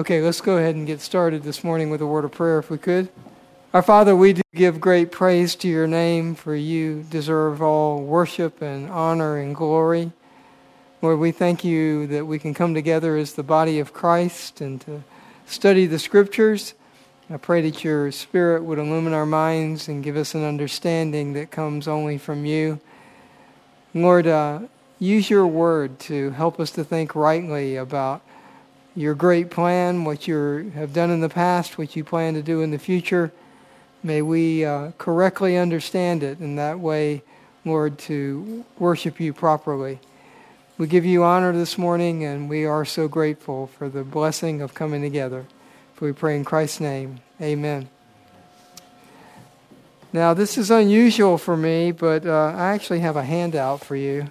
[0.00, 2.70] Okay, let's go ahead and get started this morning with a word of prayer if
[2.70, 3.10] we could.
[3.74, 8.62] Our Father, we do give great praise to your name, for you deserve all worship
[8.62, 10.10] and honor and glory.
[11.02, 14.80] Lord, we thank you that we can come together as the body of Christ and
[14.80, 15.02] to
[15.44, 16.72] study the scriptures.
[17.28, 21.50] I pray that your Spirit would illumine our minds and give us an understanding that
[21.50, 22.80] comes only from you.
[23.92, 24.60] Lord, uh,
[24.98, 28.22] use your word to help us to think rightly about
[28.94, 32.60] your great plan, what you have done in the past, what you plan to do
[32.62, 33.32] in the future.
[34.02, 37.22] May we uh, correctly understand it in that way,
[37.64, 40.00] Lord, to worship you properly.
[40.78, 44.72] We give you honor this morning, and we are so grateful for the blessing of
[44.72, 45.44] coming together.
[45.94, 47.20] For we pray in Christ's name.
[47.40, 47.90] Amen.
[50.12, 54.30] Now, this is unusual for me, but uh, I actually have a handout for you.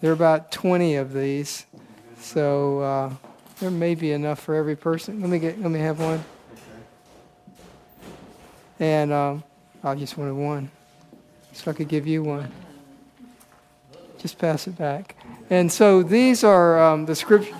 [0.00, 1.66] There are about 20 of these,
[2.24, 3.12] so uh,
[3.60, 5.20] there may be enough for every person.
[5.20, 5.60] Let me get.
[5.60, 6.24] Let me have one.
[8.80, 9.44] And um,
[9.82, 10.70] I just wanted one,
[11.52, 12.50] so I could give you one.
[14.18, 15.16] Just pass it back.
[15.50, 17.52] And so these are um, the script.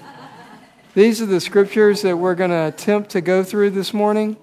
[0.95, 4.37] These are the scriptures that we're going to attempt to go through this morning.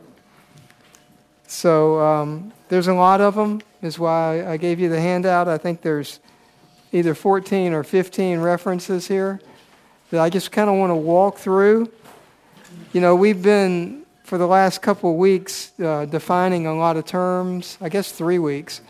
[1.48, 5.48] So um, there's a lot of them, is why I gave you the handout.
[5.48, 6.20] I think there's
[6.92, 9.42] either 14 or 15 references here
[10.12, 11.92] that I just kind of want to walk through.
[12.94, 17.06] You know, we've been, for the last couple of weeks, uh, defining a lot of
[17.06, 18.82] terms, I guess three weeks,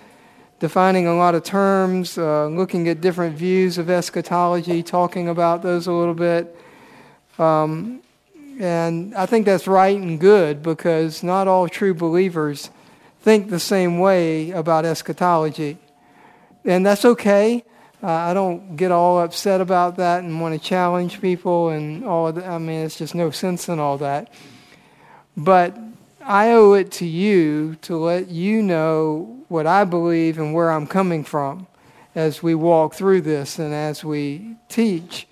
[0.60, 5.88] defining a lot of terms, uh, looking at different views of eschatology, talking about those
[5.88, 6.56] a little bit.
[7.38, 8.02] Um,
[8.60, 12.70] and I think that's right and good because not all true believers
[13.22, 15.78] think the same way about eschatology.
[16.66, 17.64] And that's okay.
[18.04, 22.28] Uh, I don't get all upset about that and want to challenge people and all
[22.28, 22.48] of that.
[22.48, 24.34] I mean, it's just no sense in all that.
[25.38, 25.78] But
[26.20, 30.88] I owe it to you to let you know what I believe and where I'm
[30.88, 31.68] coming from
[32.16, 35.28] as we walk through this and as we teach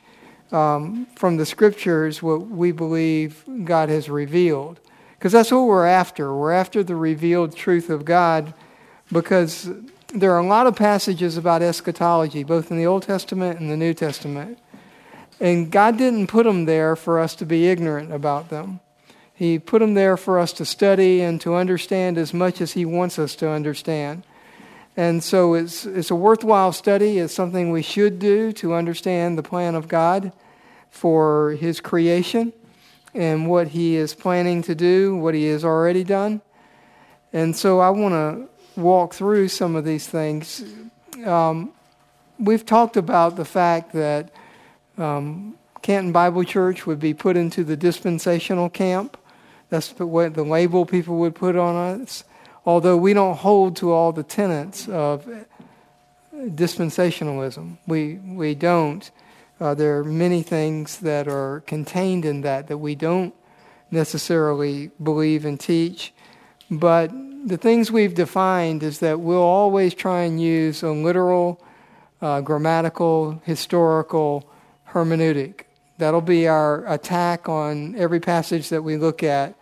[0.52, 4.80] um, from the scriptures what we believe God has revealed.
[5.18, 6.36] Because that's what we're after.
[6.36, 8.54] We're after the revealed truth of God
[9.12, 9.70] because
[10.14, 13.78] there are a lot of passages about eschatology, both in the Old Testament and the
[13.78, 14.58] New Testament.
[15.40, 18.80] And God didn't put them there for us to be ignorant about them.
[19.34, 22.86] He put them there for us to study and to understand as much as He
[22.86, 24.24] wants us to understand.
[24.98, 27.20] And so it's, it's a worthwhile study.
[27.20, 30.34] It's something we should do to understand the plan of God
[30.90, 32.52] for His creation
[33.14, 36.42] and what He is planning to do, what He has already done.
[37.32, 40.64] And so I want to walk through some of these things.
[41.26, 41.72] Um,
[42.40, 44.32] we've talked about the fact that
[44.98, 49.18] um, Canton Bible Church would be put into the dispensational camp.
[49.70, 52.24] That's what the label people would put on us
[52.70, 55.28] although we don't hold to all the tenets of
[56.34, 57.78] dispensationalism.
[57.88, 59.10] We, we don't.
[59.60, 63.34] Uh, there are many things that are contained in that that we don't
[63.90, 66.14] necessarily believe and teach.
[66.70, 67.12] But
[67.46, 71.62] the things we've defined is that we'll always try and use a literal,
[72.22, 74.50] uh, grammatical, historical
[74.90, 75.62] hermeneutic.
[75.98, 79.56] That'll be our attack on every passage that we look at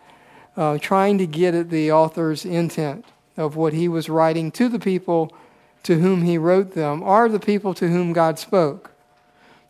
[0.58, 3.04] uh, trying to get at the author's intent
[3.36, 5.32] of what he was writing to the people
[5.84, 8.90] to whom he wrote them, are the people to whom God spoke.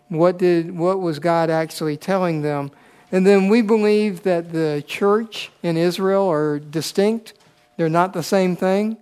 [0.08, 2.70] What did what was God actually telling them?
[3.12, 7.34] And then we believe that the church in Israel are distinct.
[7.78, 8.99] They're not the same thing.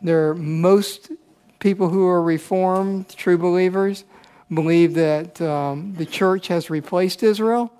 [0.00, 1.12] They're most
[1.58, 4.04] people who are reformed, true believers,
[4.52, 7.70] believe that um, the church has replaced Israel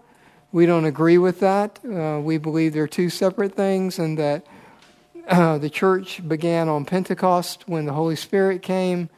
[0.53, 1.79] we don't agree with that.
[1.85, 4.47] Uh, we believe they're two separate things and that
[5.29, 9.11] uh, the church began on Pentecost when the Holy Spirit came,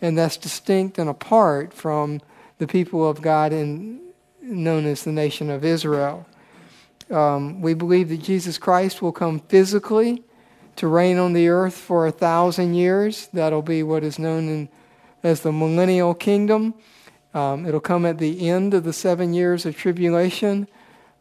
[0.00, 2.20] and that's distinct and apart from
[2.58, 4.00] the people of God in,
[4.42, 6.26] known as the nation of Israel.
[7.08, 10.24] Um, we believe that Jesus Christ will come physically
[10.76, 13.28] to reign on the earth for a thousand years.
[13.32, 14.68] That'll be what is known in,
[15.22, 16.74] as the millennial kingdom.
[17.34, 20.66] Um, it'll come at the end of the seven years of tribulation.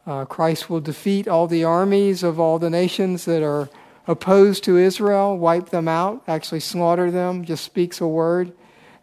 [0.08, 3.70] Uh, Christ will defeat all the armies of all the nations that are
[4.08, 8.52] opposed to Israel, wipe them out, actually slaughter them, just speaks a word,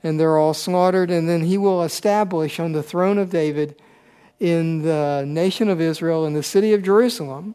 [0.03, 1.11] and they're all slaughtered.
[1.13, 3.81] And then he will establish on the throne of David
[4.41, 7.55] in the nation of Israel, in the city of Jerusalem,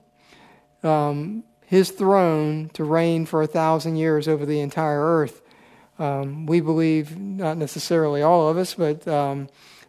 [0.82, 5.42] um, his throne to reign for a thousand years over the entire earth.
[5.98, 9.48] Um, we believe, not necessarily all of us, but um,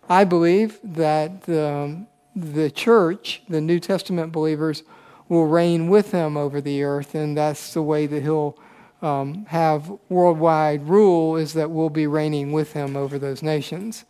[0.08, 2.06] I believe that um,
[2.37, 4.84] the church, the New Testament believers,
[5.29, 8.56] will reign with him over the earth, and that's the way that he'll
[9.02, 14.05] um, have worldwide rule, is that we'll be reigning with him over those nations.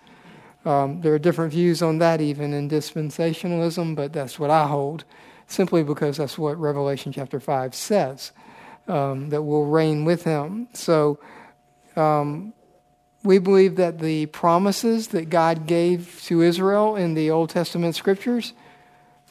[0.66, 5.04] Um, there are different views on that, even in dispensationalism, but that's what I hold,
[5.52, 8.32] simply because that's what Revelation chapter 5 says,
[8.88, 10.69] um, that we'll reign with him.
[10.72, 11.20] So
[11.94, 12.52] um,
[13.22, 18.52] we believe that the promises that God gave to Israel in the Old Testament scriptures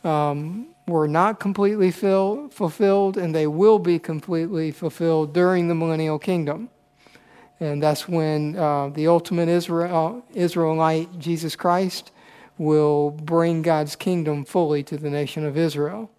[0.03, 6.19] um, were not completely fill, fulfilled, and they will be completely fulfilled during the millennial
[6.19, 6.69] kingdom.
[7.59, 12.12] And that's when uh, the ultimate Israel, Israelite, Jesus Christ,
[12.61, 16.11] will bring God's kingdom fully to the nation of Israel.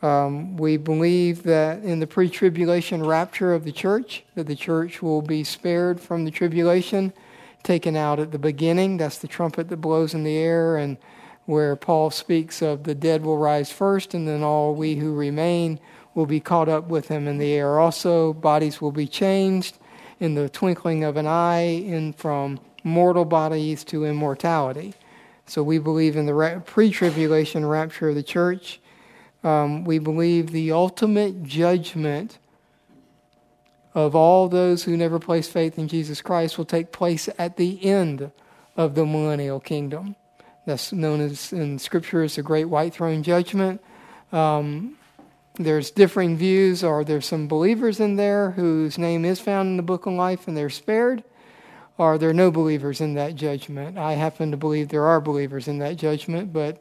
[0.00, 5.02] Um, we believe that in the pre tribulation rapture of the church, that the church
[5.02, 7.12] will be spared from the tribulation,
[7.62, 8.96] taken out at the beginning.
[8.96, 10.96] That's the trumpet that blows in the air, and
[11.44, 15.78] where Paul speaks of the dead will rise first, and then all we who remain
[16.14, 17.78] will be caught up with him in the air.
[17.78, 19.78] Also, bodies will be changed
[20.20, 24.94] in the twinkling of an eye, in from mortal bodies to immortality.
[25.48, 28.80] So we believe in the pre tribulation rapture of the church.
[29.42, 32.38] Um, we believe the ultimate judgment
[33.94, 37.84] of all those who never place faith in Jesus Christ will take place at the
[37.84, 38.30] end
[38.76, 40.16] of the millennial kingdom.
[40.66, 43.80] That's known as in Scripture as the Great White Throne Judgment.
[44.32, 44.98] Um,
[45.54, 49.82] there's differing views, or there's some believers in there whose name is found in the
[49.82, 51.24] Book of Life and they're spared,
[51.98, 53.98] or there no believers in that judgment.
[53.98, 56.78] I happen to believe there are believers in that judgment, but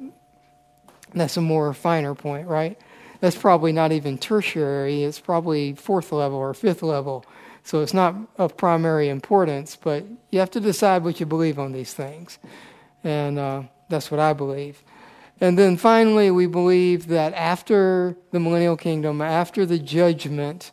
[1.13, 2.79] that's a more finer point, right?
[3.19, 7.25] That's probably not even tertiary, it's probably fourth level or fifth level.
[7.63, 11.73] So it's not of primary importance, but you have to decide what you believe on
[11.73, 12.37] these things.
[13.03, 14.83] And uh, that's what I believe.
[15.41, 20.71] And then finally, we believe that after the millennial kingdom, after the judgment,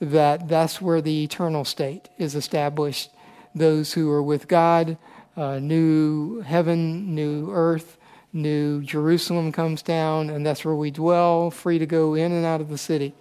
[0.00, 3.10] that that's where the eternal state is established.
[3.54, 4.96] Those who are with God,
[5.36, 7.98] uh, new heaven, new earth,
[8.32, 12.60] new Jerusalem comes down, and that's where we dwell, free to go in and out
[12.60, 13.14] of the city,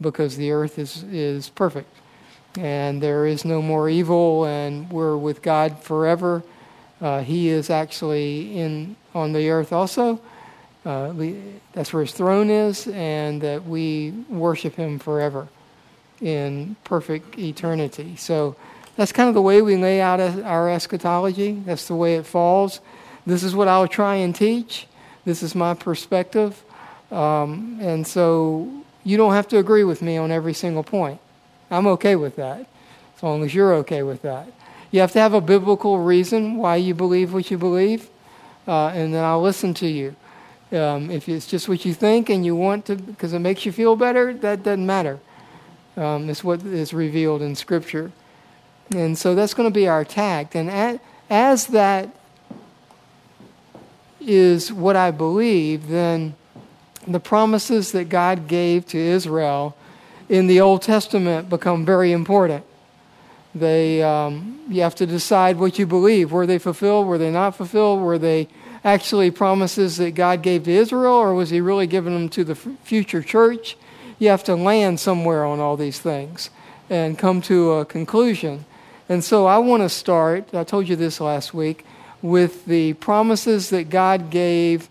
[0.00, 1.88] because the earth is, is perfect.
[2.58, 6.42] And there is no more evil, and we're with God forever
[7.02, 10.20] uh, he is actually in on the earth also.
[10.84, 11.12] Uh,
[11.72, 15.48] that's where his throne is, and that we worship him forever
[16.20, 18.14] in perfect eternity.
[18.16, 18.56] So
[18.96, 21.52] that's kind of the way we lay out our eschatology.
[21.64, 22.80] That's the way it falls.
[23.26, 24.86] This is what I'll try and teach.
[25.24, 26.62] This is my perspective.
[27.10, 28.70] Um, and so
[29.04, 31.20] you don't have to agree with me on every single point.
[31.70, 32.66] I'm okay with that,
[33.16, 34.46] as long as you're okay with that.
[34.90, 38.10] You have to have a biblical reason why you believe what you believe,
[38.68, 40.14] uh, and then I'll listen to you.
[40.70, 43.72] Um, if it's just what you think and you want to, because it makes you
[43.72, 45.18] feel better, that doesn't matter.
[45.96, 48.12] Um, it's what is revealed in Scripture.
[48.94, 50.54] And so that's going to be our tact.
[50.54, 51.00] And
[51.30, 52.14] as that
[54.20, 56.34] is what I believe, then
[57.06, 59.76] the promises that God gave to Israel
[60.28, 62.64] in the Old Testament become very important.
[63.54, 66.32] They, um, you have to decide what you believe.
[66.32, 67.06] Were they fulfilled?
[67.06, 68.00] Were they not fulfilled?
[68.00, 68.48] Were they
[68.84, 72.54] actually promises that God gave to Israel, or was He really giving them to the
[72.54, 73.76] future church?
[74.18, 76.50] You have to land somewhere on all these things
[76.88, 78.64] and come to a conclusion.
[79.12, 81.84] And so I want to start, I told you this last week,
[82.22, 84.88] with the promises that God gave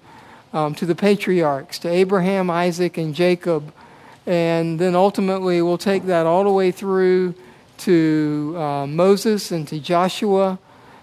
[0.54, 3.74] um, to the patriarchs, to Abraham, Isaac, and Jacob.
[4.28, 7.34] And then ultimately, we'll take that all the way through
[7.80, 10.60] to uh, Moses and to Joshua,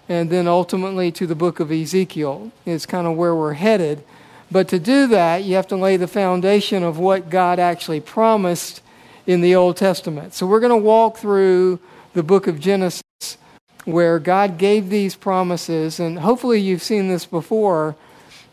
[0.07, 4.01] and then ultimately to the book of Ezekiel, is kind of where we're headed.
[4.49, 8.81] But to do that, you have to lay the foundation of what God actually promised
[9.27, 10.33] in the Old Testament.
[10.33, 11.79] So we're going to walk through
[12.13, 13.01] the book of Genesis
[13.85, 17.95] where God gave these promises, and hopefully you've seen this before,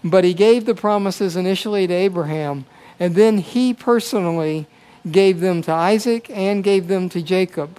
[0.02, 2.64] but He gave the promises initially to Abraham,
[2.98, 4.66] and then He personally
[5.10, 7.78] gave them to Isaac and gave them to Jacob.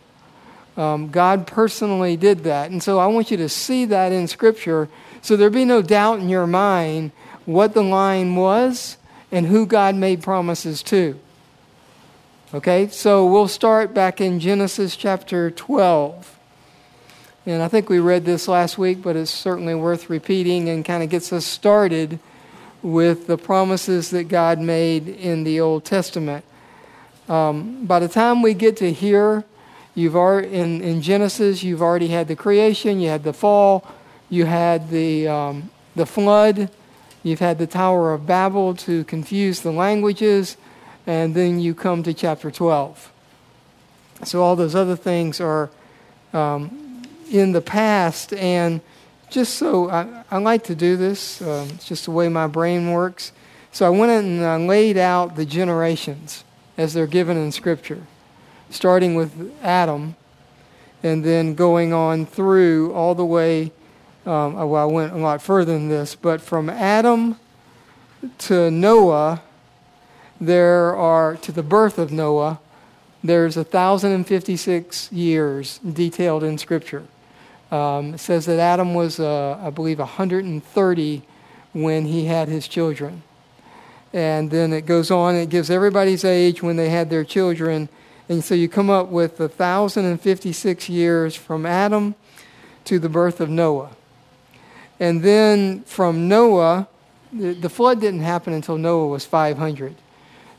[0.75, 2.70] Um, God personally did that.
[2.70, 4.88] And so I want you to see that in Scripture
[5.27, 7.12] so there be no doubt in your mind
[7.46, 8.96] what the line was
[9.30, 11.20] and who God made promises to.
[12.54, 16.37] Okay, so we'll start back in Genesis chapter 12.
[17.48, 21.01] And I think we read this last week, but it's certainly worth repeating and kind
[21.01, 22.20] of gets us started
[22.84, 26.46] with the promises that God made in the Old Testament.
[27.27, 29.44] Um, by the time we get to here,
[29.96, 33.84] You've already, in, in Genesis, you've already had the creation, you had the fall,
[34.30, 36.70] you had the, um, the flood,
[37.24, 40.56] You've had the Tower of Babel to confuse the languages,
[41.06, 43.12] and then you come to chapter 12.
[44.24, 45.70] So all those other things are
[46.32, 46.87] um,
[47.31, 48.81] in the past, and
[49.29, 52.91] just so I, I like to do this, um, it's just the way my brain
[52.91, 53.31] works.
[53.72, 56.43] So I went and laid out the generations
[56.77, 58.01] as they're given in Scripture,
[58.69, 60.15] starting with Adam
[61.03, 63.72] and then going on through all the way.
[64.25, 67.39] Um, well, I went a lot further than this, but from Adam
[68.39, 69.41] to Noah,
[70.39, 72.60] there are, to the birth of Noah,
[73.24, 77.03] there's 1,056 years detailed in Scripture.
[77.69, 81.21] Um, says that Adam was, uh, I believe, 130
[81.74, 83.24] when he had his children.
[84.13, 87.89] And then it goes on, it gives everybody's age when they had their children.
[88.29, 92.15] And so you come up with 1,056 years from Adam
[92.86, 93.91] to the birth of Noah.
[95.00, 96.88] And then from Noah,
[97.31, 99.95] the flood didn't happen until Noah was 500.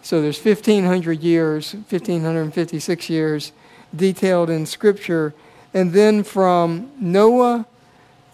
[0.03, 3.53] So there's 1,500 years, 1,556 years
[3.95, 5.35] detailed in Scripture.
[5.75, 7.67] And then from Noah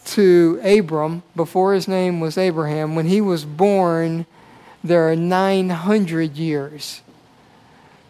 [0.07, 4.27] to Abram, before his name was Abraham, when he was born,
[4.83, 7.01] there are 900 years.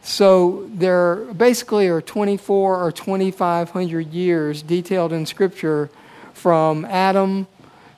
[0.03, 5.89] So there basically are 24 or 2,500 years detailed in Scripture
[6.35, 7.47] from Adam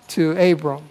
[0.08, 0.88] to Abram.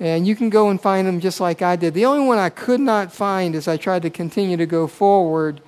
[0.00, 1.94] And you can go and find them just like I did.
[1.94, 5.60] The only one I could not find as I tried to continue to go forward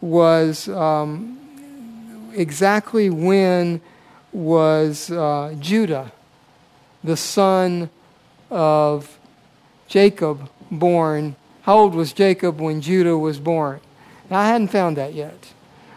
[0.00, 1.37] was um,
[2.38, 3.80] exactly when
[4.32, 6.12] was uh, Judah,
[7.02, 7.90] the son
[8.50, 9.18] of
[9.86, 11.36] Jacob, born.
[11.62, 13.80] How old was Jacob when Judah was born?
[14.30, 15.52] Now, I hadn't found that yet.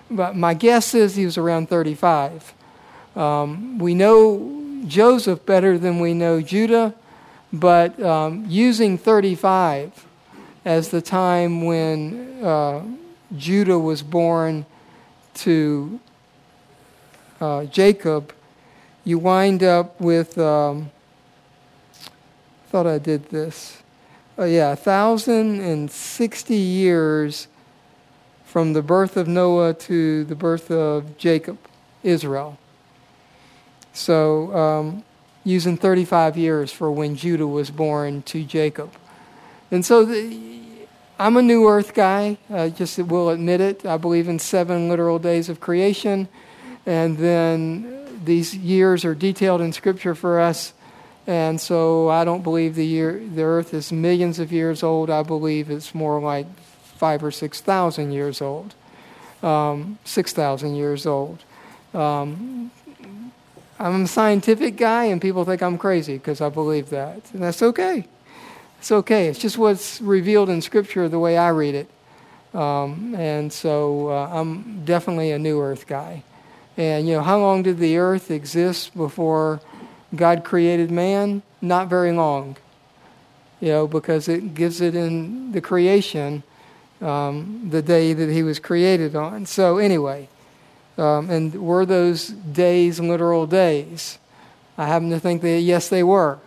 [0.10, 2.54] But my guess is he was around 35.
[3.16, 6.96] Um, we know Joseph better than we know Judah
[7.54, 10.06] but um, using 35
[10.64, 12.84] as the time when uh,
[13.36, 14.66] Judah was born
[15.34, 16.00] to
[17.42, 18.34] uh, Jacob,
[19.04, 20.92] you wind up with, um,
[22.68, 23.82] thought I did this.
[24.38, 27.48] Uh, yeah, 1,060 years
[28.46, 31.58] from the birth of Noah to the birth of Jacob,
[32.04, 32.58] Israel.
[33.92, 35.04] So, um,
[35.44, 38.92] using 35 years for when Judah was born to Jacob.
[39.72, 40.38] And so the,
[41.18, 43.86] I'm a new earth guy, I just will admit it.
[43.86, 46.28] I believe in seven literal days of creation.
[46.86, 50.74] And then these years are detailed in Scripture for us.
[51.28, 55.10] And so I don't believe the, year, the earth is millions of years old.
[55.10, 56.48] I believe it's more like
[56.96, 58.74] five or 6,000 years old.
[59.44, 61.44] Um, 6,000 years old.
[61.94, 62.72] Um,
[63.80, 67.32] I'm a scientific guy, and people think I'm crazy because I believe that.
[67.34, 68.06] And that's okay.
[68.80, 69.28] It's okay.
[69.28, 71.90] It's just what's revealed in Scripture the way I read it.
[72.54, 76.24] Um, and so uh, I'm definitely a new earth guy.
[76.82, 79.62] And, you know, how long did the earth exist before
[80.16, 81.44] God created man?
[81.62, 82.58] Not very long.
[83.60, 86.42] You know, because it gives it in the creation
[87.00, 89.46] um, the day that he was created on.
[89.46, 90.28] So, anyway.
[90.98, 94.18] Um, and were those days literal days?
[94.76, 96.40] I happen to think that yes, they were.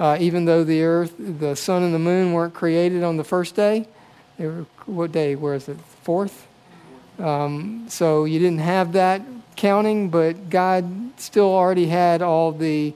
[0.00, 3.54] Uh, even though the earth, the sun, and the moon weren't created on the first
[3.54, 3.86] day,
[4.38, 5.76] they were, what day was it?
[6.04, 6.46] Fourth?
[7.18, 9.20] Um, so you didn't have that
[9.58, 10.86] counting, but God
[11.18, 12.94] still already had all the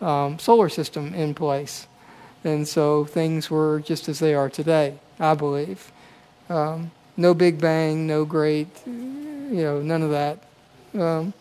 [0.00, 1.86] um, solar system in place.
[2.42, 5.92] And so things were just as they are today, I believe.
[6.48, 8.68] Um, no Big Bang, no great
[9.54, 10.38] you know, none of that.
[10.94, 11.32] Um,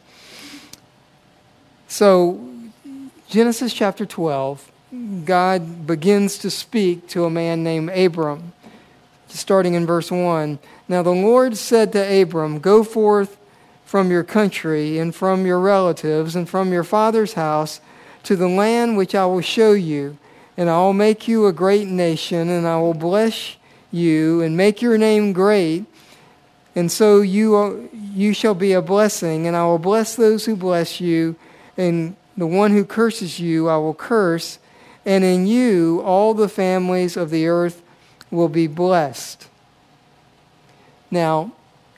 [1.87, 2.47] so,
[3.27, 4.71] Genesis chapter 12,
[5.25, 8.53] God begins to speak to a man named Abram,
[9.29, 10.59] starting in verse 1.
[10.87, 13.37] Now the Lord said to Abram, Go forth
[13.93, 17.79] from your country and from your relatives and from your father's house
[18.23, 20.17] to the land which I will show you,
[20.57, 23.55] and I will make you a great nation, and I will bless
[23.91, 25.85] you and make your name great.
[26.75, 30.99] And so you, you shall be a blessing, and I will bless those who bless
[30.99, 31.35] you,
[31.77, 34.57] and the one who curses you I will curse,
[35.05, 37.83] and in you all the families of the earth
[38.31, 39.47] will be blessed.
[41.11, 41.51] Now,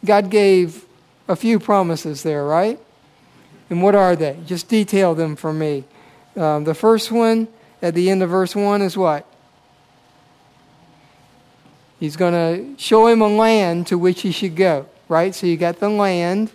[0.04, 0.85] God gave
[1.28, 2.80] a few promises there, right?
[3.70, 4.38] And what are they?
[4.46, 5.84] Just detail them for me.
[6.36, 7.48] Um, the first one
[7.82, 9.26] at the end of verse 1 is what?
[12.00, 15.34] He's going to show him a land to which he should go, right?
[15.34, 16.52] So you got the land,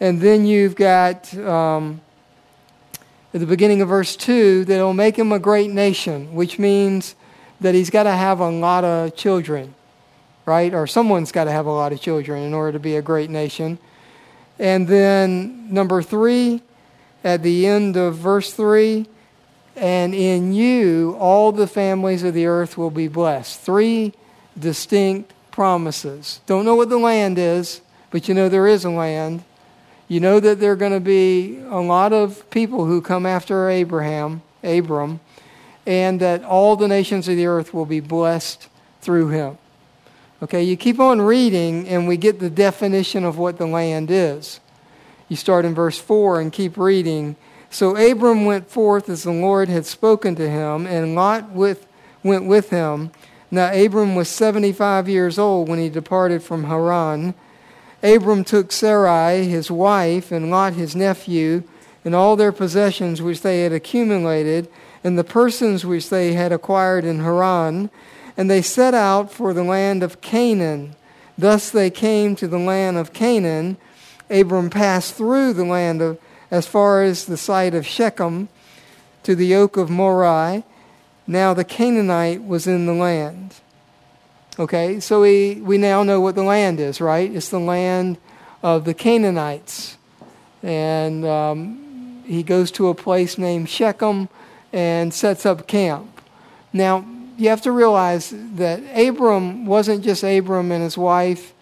[0.00, 2.00] and then you've got um,
[3.32, 7.14] at the beginning of verse 2 that it'll make him a great nation, which means
[7.60, 9.74] that he's got to have a lot of children,
[10.44, 10.74] right?
[10.74, 13.30] Or someone's got to have a lot of children in order to be a great
[13.30, 13.78] nation.
[14.58, 16.62] And then number three,
[17.24, 19.06] at the end of verse 3,
[19.76, 23.60] and in you all the families of the earth will be blessed.
[23.60, 24.12] Three
[24.58, 26.40] distinct promises.
[26.46, 27.80] Don't know what the land is,
[28.10, 29.42] but you know there is a land.
[30.06, 33.68] You know that there are going to be a lot of people who come after
[33.70, 35.18] Abraham, Abram,
[35.86, 38.68] and that all the nations of the earth will be blessed
[39.00, 39.58] through him.
[40.44, 44.60] Okay, you keep on reading, and we get the definition of what the land is.
[45.30, 47.36] You start in verse 4 and keep reading.
[47.70, 51.86] So Abram went forth as the Lord had spoken to him, and Lot with,
[52.22, 53.10] went with him.
[53.50, 57.32] Now Abram was 75 years old when he departed from Haran.
[58.02, 61.62] Abram took Sarai, his wife, and Lot, his nephew,
[62.04, 64.68] and all their possessions which they had accumulated,
[65.02, 67.88] and the persons which they had acquired in Haran,
[68.36, 70.96] and they set out for the land of Canaan.
[71.36, 73.76] Thus they came to the land of Canaan.
[74.30, 76.18] Abram passed through the land of,
[76.50, 78.48] as far as the site of Shechem
[79.22, 80.64] to the oak of Moreh.
[81.26, 83.54] Now the Canaanite was in the land.
[84.58, 87.34] Okay, so we, we now know what the land is, right?
[87.34, 88.18] It's the land
[88.62, 89.96] of the Canaanites.
[90.62, 94.28] And um, he goes to a place named Shechem
[94.72, 96.20] and sets up camp.
[96.72, 97.04] Now,
[97.36, 101.52] you have to realize that Abram wasn't just Abram and his wife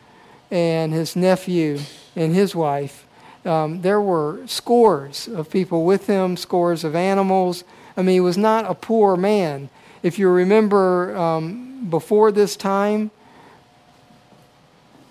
[0.50, 1.81] and his nephew
[2.14, 3.07] and his wife.
[3.45, 7.64] Um, there were scores of people with him, scores of animals.
[7.97, 9.69] I mean, he was not a poor man.
[10.02, 13.11] If you remember, um, before this time.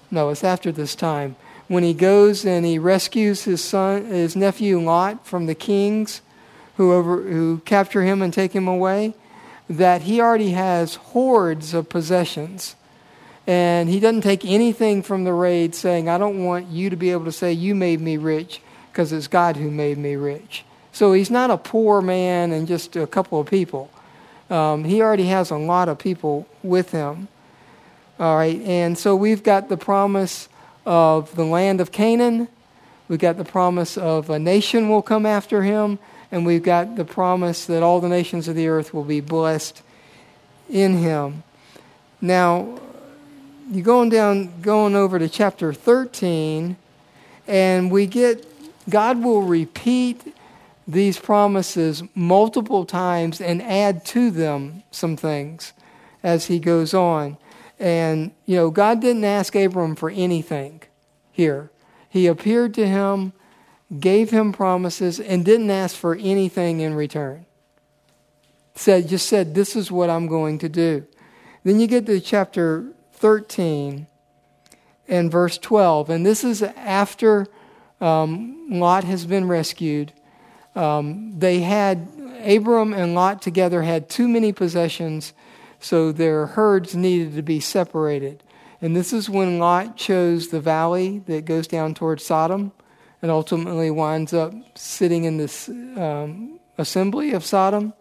[0.09, 1.35] No, it's after this time.
[1.67, 6.21] When he goes and he rescues his son, his nephew Lot from the kings
[6.75, 9.13] who, over, who capture him and take him away,
[9.71, 12.75] that he already has hordes of possessions.
[13.47, 17.11] And he doesn't take anything from the raid saying, I don't want you to be
[17.11, 20.65] able to say, You made me rich, because it's God who made me rich.
[20.91, 23.89] So he's not a poor man and just a couple of people.
[24.49, 27.29] Um, he already has a lot of people with him.
[28.19, 30.49] All right, and so we've got the promise
[30.85, 32.49] of the land of Canaan.
[33.07, 35.97] We've got the promise of a nation will come after him,
[36.31, 39.81] and we've got the promise that all the nations of the earth will be blessed
[40.69, 41.43] in him.
[42.21, 42.79] Now,
[43.69, 46.75] you're going down, going over to chapter 13,
[47.47, 48.45] and we get
[48.89, 50.35] God will repeat
[50.87, 55.73] these promises multiple times and add to them some things
[56.23, 57.37] as he goes on.
[57.79, 60.81] And, you know, God didn't ask Abram for anything
[61.31, 61.71] here.
[62.09, 63.33] He appeared to him,
[63.99, 67.45] gave him promises, and didn't ask for anything in return.
[68.75, 71.05] Said, just said, This is what I'm going to do.
[71.63, 74.07] Then you get to chapter 13
[75.07, 76.09] and verse 12.
[76.09, 77.47] And this is after
[77.99, 80.13] um, Lot has been rescued
[80.75, 82.07] um, they had,
[82.45, 85.33] Abram and Lot together had too many possessions,
[85.79, 88.43] so their herds needed to be separated.
[88.81, 92.71] And this is when Lot chose the valley that goes down towards Sodom
[93.21, 97.93] and ultimately winds up sitting in this um, assembly of Sodom.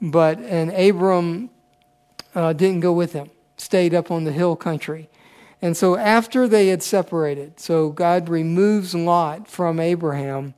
[0.00, 1.50] But, and Abram
[2.34, 5.08] uh, didn't go with him, stayed up on the hill country.
[5.60, 10.54] And so after they had separated, so God removes Lot from Abraham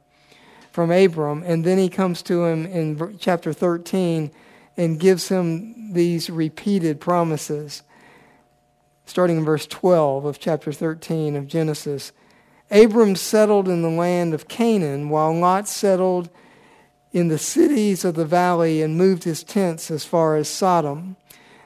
[0.74, 1.44] from Abram.
[1.46, 4.32] And then he comes to him in chapter 13
[4.76, 7.84] and gives him these repeated promises.
[9.06, 12.10] Starting in verse 12 of chapter 13 of Genesis.
[12.74, 16.28] Abram settled in the land of Canaan, while Lot settled
[17.12, 21.14] in the cities of the valley and moved his tents as far as Sodom.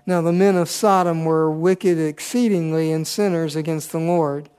[0.04, 4.50] Now the men of Sodom were wicked exceedingly and sinners against the Lord.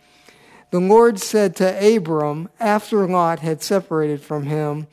[0.71, 4.87] The Lord said to Abram, after Lot had separated from him,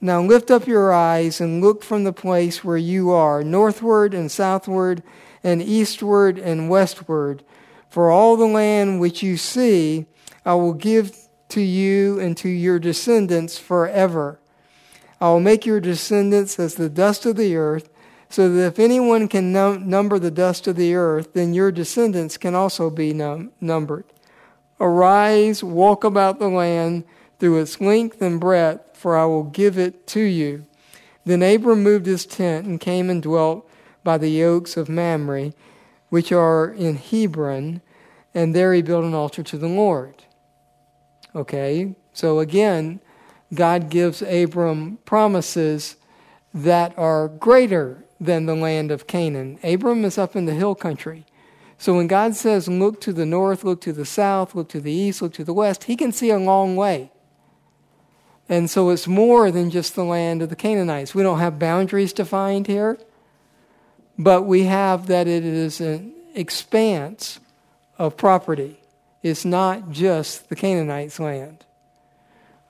[0.00, 4.32] Now lift up your eyes and look from the place where you are, northward and
[4.32, 5.02] southward,
[5.44, 7.44] and eastward and westward.
[7.90, 10.06] For all the land which you see,
[10.44, 11.16] I will give
[11.50, 14.38] to you and to your descendants forever.
[15.20, 17.88] I will make your descendants as the dust of the earth,
[18.28, 22.38] so that if anyone can num- number the dust of the earth, then your descendants
[22.38, 24.04] can also be num- numbered.
[24.80, 27.04] Arise, walk about the land
[27.38, 30.64] through its length and breadth, for I will give it to you.
[31.24, 33.68] Then Abram moved his tent and came and dwelt
[34.02, 35.52] by the oaks of Mamre,
[36.08, 37.80] which are in Hebron,
[38.34, 40.24] and there he built an altar to the Lord.
[41.34, 43.00] Okay, so again,
[43.54, 45.96] God gives Abram promises
[46.52, 49.58] that are greater than the land of Canaan.
[49.62, 51.24] Abram is up in the hill country.
[51.78, 54.92] So when God says, look to the north, look to the south, look to the
[54.92, 57.10] east, look to the west, he can see a long way.
[58.48, 61.14] And so it's more than just the land of the Canaanites.
[61.14, 62.98] We don't have boundaries defined here,
[64.18, 67.40] but we have that it is an expanse
[67.98, 68.81] of property.
[69.22, 71.64] It's not just the Canaanites' land.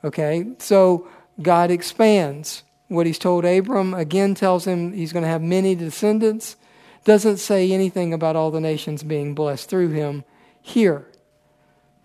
[0.04, 0.52] Okay?
[0.58, 1.08] So
[1.40, 2.62] God expands
[2.92, 6.56] what he's told Abram, again tells him he's going to have many descendants.
[7.04, 10.24] Doesn't say anything about all the nations being blessed through him
[10.60, 11.06] here.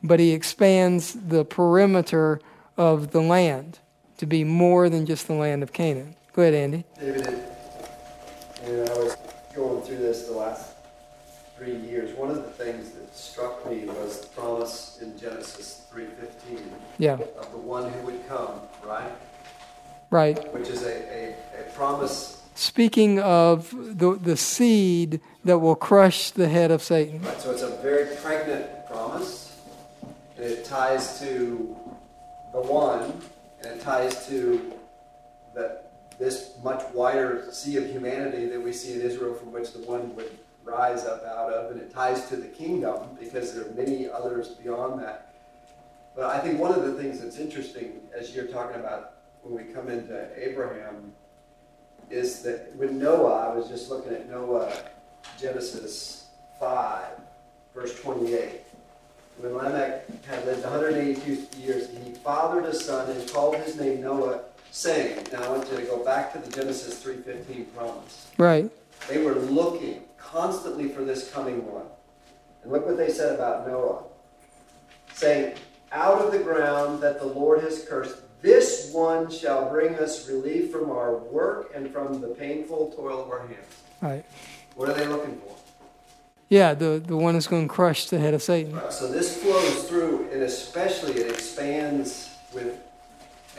[0.01, 2.39] But he expands the perimeter
[2.77, 3.79] of the land
[4.17, 6.15] to be more than just the land of Canaan.
[6.33, 6.83] Go ahead, Andy.
[6.99, 7.27] David,
[8.63, 9.15] and I was
[9.55, 10.71] going through this the last
[11.57, 12.15] three years.
[12.15, 16.59] One of the things that struck me was the promise in Genesis 3.15
[16.99, 17.13] yeah.
[17.13, 19.11] of the one who would come, right?
[20.09, 20.53] Right.
[20.53, 22.41] Which is a, a, a promise.
[22.55, 27.21] Speaking of the, the seed that will crush the head of Satan.
[27.21, 29.59] Right, so it's a very pregnant promise,
[30.35, 31.75] and it ties to
[32.53, 33.21] the one,
[33.61, 34.73] and it ties to
[35.55, 39.79] that this much wider sea of humanity that we see in Israel from which the
[39.79, 40.31] one would
[40.67, 44.49] rise up out of, and it ties to the kingdom because there are many others
[44.49, 45.33] beyond that.
[46.15, 49.71] But I think one of the things that's interesting as you're talking about when we
[49.71, 51.13] come into Abraham
[52.09, 54.73] is that when Noah, I was just looking at Noah,
[55.39, 56.27] Genesis
[56.59, 57.05] 5,
[57.73, 58.61] verse 28.
[59.39, 64.41] When Lamech had lived 182 years, he fathered a son and called his name Noah,
[64.71, 68.31] saying, Now I want you to go back to the Genesis 3.15 promise.
[68.37, 68.71] Right.
[69.07, 71.85] They were looking constantly for this coming one.
[72.63, 74.03] And look what they said about Noah.
[75.13, 75.55] Saying,
[75.91, 80.71] Out of the ground that the Lord has cursed, this one shall bring us relief
[80.71, 83.81] from our work and from the painful toil of our hands.
[84.01, 84.25] Right.
[84.75, 85.55] What are they looking for?
[86.49, 88.75] Yeah, the, the one that's going to crush the head of Satan.
[88.75, 92.79] Right, so this flows through, and especially it expands with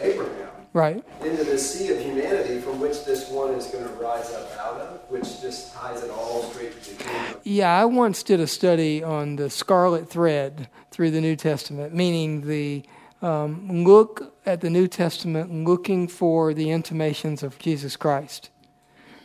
[0.00, 1.02] Abraham Right.
[1.24, 4.80] into the sea of humanity from which this one is going to rise up out
[4.80, 7.40] of, which just ties it all straight to the kingdom.
[7.42, 12.46] Yeah, I once did a study on the scarlet thread through the New Testament, meaning
[12.46, 12.84] the
[13.22, 18.50] um, look at the New Testament looking for the intimations of Jesus Christ.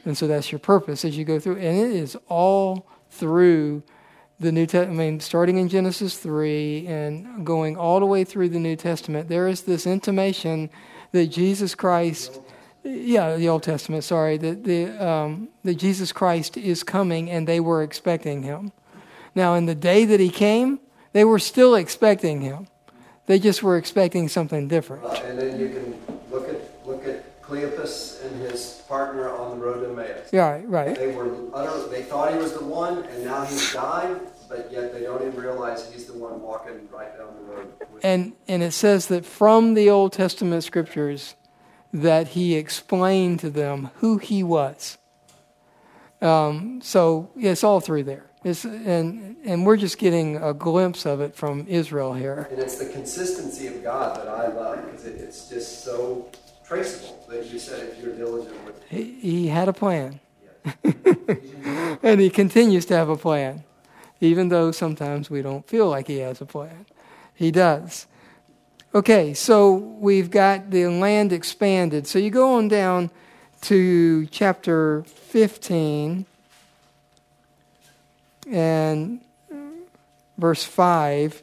[0.05, 1.57] And so that's your purpose as you go through.
[1.57, 3.83] And it is all through
[4.39, 4.99] the New Testament.
[4.99, 9.29] I mean, starting in Genesis 3 and going all the way through the New Testament,
[9.29, 10.69] there is this intimation
[11.13, 12.41] that Jesus Christ,
[12.83, 17.61] yeah, the Old Testament, sorry, that, the, um, that Jesus Christ is coming and they
[17.61, 18.73] were expecting him.
[19.33, 20.79] Now, in the day that he came,
[21.13, 22.67] they were still expecting him.
[23.25, 25.05] They just were expecting something different.
[25.05, 27.23] Uh, and then you can look at look at
[27.53, 30.29] Cleopas and his partner on the road to Emmaus.
[30.31, 30.95] Yeah, right, right.
[30.95, 34.91] They were utter, they thought he was the one, and now he's died, but yet
[34.91, 37.73] they don't even realize he's the one walking right down the road.
[38.01, 41.35] And and it says that from the Old Testament scriptures
[41.93, 44.97] that he explained to them who he was.
[46.21, 48.25] Um, so it's all through there.
[48.43, 52.47] It's, and and we're just getting a glimpse of it from Israel here.
[52.49, 56.29] And it's the consistency of God that I love because it, it's just so
[56.65, 60.19] traceable that you said if you're diligent with He, he had a plan,
[62.03, 63.63] and he continues to have a plan,
[64.21, 66.85] even though sometimes we don't feel like he has a plan.
[67.33, 68.07] He does.
[68.95, 72.05] Okay, so we've got the land expanded.
[72.07, 73.09] So you go on down
[73.61, 76.25] to chapter 15
[78.51, 79.21] and
[80.37, 81.41] verse 5.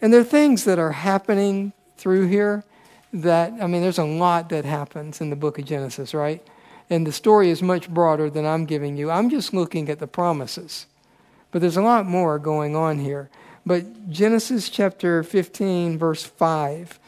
[0.00, 2.64] And there are things that are happening through here
[3.12, 6.46] that, I mean, there's a lot that happens in the book of Genesis, right?
[6.90, 9.10] And the story is much broader than I'm giving you.
[9.10, 10.86] I'm just looking at the promises.
[11.50, 13.30] But there's a lot more going on here.
[13.64, 16.98] But Genesis chapter 15, verse 5.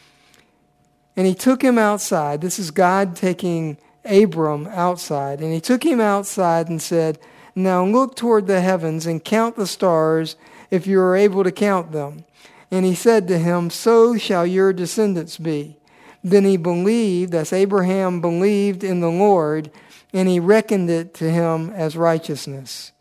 [1.16, 2.40] And he took him outside.
[2.40, 5.40] This is God taking Abram outside.
[5.40, 7.18] And he took him outside and said,
[7.54, 10.36] Now look toward the heavens and count the stars
[10.70, 12.24] if you are able to count them.
[12.70, 15.76] And he said to him, So shall your descendants be.
[16.22, 19.70] Then he believed, as Abraham believed in the Lord,
[20.12, 22.92] and he reckoned it to him as righteousness.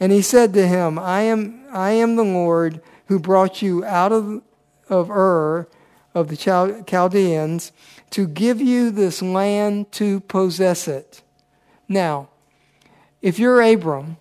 [0.00, 4.12] And he said to him, I am, I am the Lord who brought you out
[4.12, 4.42] of,
[4.88, 5.68] of Ur,
[6.14, 6.36] of the
[6.86, 7.72] Chaldeans,
[8.10, 11.22] to give you this land to possess it.
[11.88, 12.28] Now,
[13.20, 14.16] if you're Abram,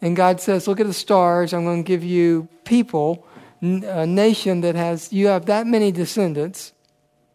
[0.00, 3.26] and God says, Look at the stars, I'm going to give you people,
[3.60, 6.72] a nation that has, you have that many descendants,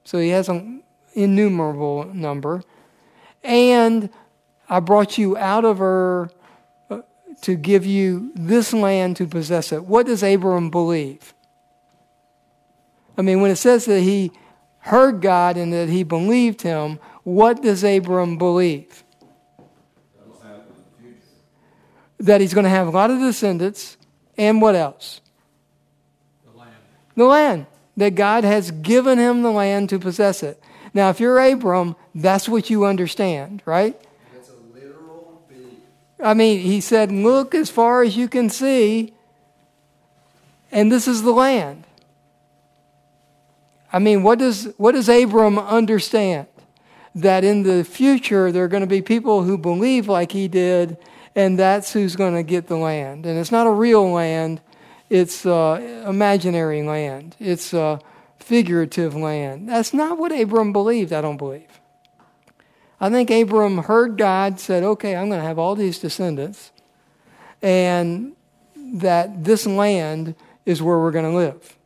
[0.04, 2.64] So he has an innumerable number.
[3.44, 4.10] And
[4.70, 6.30] I brought you out of Ur
[6.90, 7.02] uh,
[7.42, 9.84] to give you this land to possess it.
[9.84, 11.34] What does Abram believe?
[13.18, 14.32] I mean, when it says that he
[14.80, 19.04] heard God and that he believed him, what does Abram believe?
[22.20, 23.98] That he's going to have a lot of descendants,
[24.38, 25.20] and what else?
[26.46, 26.76] The land.
[27.16, 27.66] The land.
[27.96, 30.62] That God has given him the land to possess it.
[30.94, 34.00] Now, if you're Abram, that's what you understand, right?
[34.36, 35.80] It's a literal belief.
[36.24, 39.14] I mean, he said, Look as far as you can see,
[40.72, 41.86] and this is the land.
[43.92, 46.48] I mean, what does, what does Abram understand?
[47.16, 50.98] That in the future there are going to be people who believe like he did,
[51.36, 53.28] and that's who's going to get the land.
[53.28, 54.62] And it's not a real land,
[55.14, 58.00] it's uh, imaginary land, it's uh,
[58.40, 59.70] figurative land.
[59.70, 61.68] That's not what Abram believed, I don't believe.
[63.00, 66.72] I think Abram heard God, said, okay, I'm going to have all these descendants,
[67.62, 68.36] and
[68.76, 70.34] that this land
[70.66, 71.78] is where we're going to live.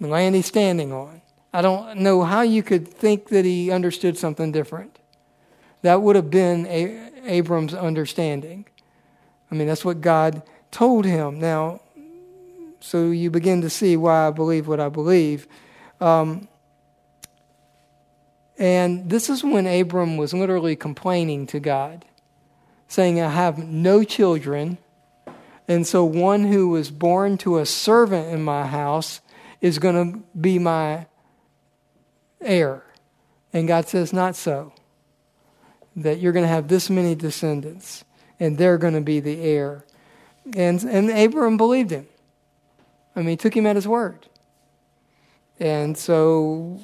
[0.00, 1.20] The land he's standing on.
[1.52, 4.98] I don't know how you could think that he understood something different.
[5.82, 8.64] That would have been a- Abram's understanding.
[9.50, 11.40] I mean, that's what God told him.
[11.40, 11.80] Now,
[12.80, 15.46] so you begin to see why I believe what I believe.
[16.00, 16.48] Um,
[18.58, 22.04] and this is when Abram was literally complaining to God,
[22.88, 24.78] saying, I have no children.
[25.68, 29.20] And so one who was born to a servant in my house
[29.60, 31.06] is going to be my
[32.40, 32.84] heir.
[33.52, 34.72] And God says, Not so.
[35.96, 38.04] That you're going to have this many descendants,
[38.38, 39.84] and they're going to be the heir.
[40.54, 42.06] And, and Abram believed him.
[43.14, 44.26] I mean, he took him at his word.
[45.58, 46.78] And so